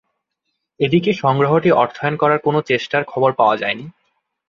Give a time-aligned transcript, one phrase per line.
[0.79, 3.85] এদিকে সংগ্রহটি অর্থায়ন করার কোনও চেষ্টার খবর পাওয়া যায়নি।